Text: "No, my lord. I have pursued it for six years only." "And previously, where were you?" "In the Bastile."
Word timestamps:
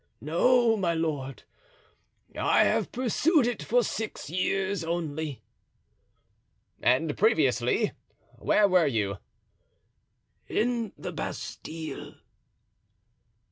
"No, 0.19 0.75
my 0.77 0.95
lord. 0.95 1.43
I 2.35 2.63
have 2.63 2.91
pursued 2.91 3.45
it 3.45 3.61
for 3.61 3.83
six 3.83 4.31
years 4.31 4.83
only." 4.83 5.43
"And 6.81 7.15
previously, 7.15 7.91
where 8.39 8.67
were 8.67 8.87
you?" 8.87 9.17
"In 10.47 10.91
the 10.97 11.11
Bastile." 11.11 12.15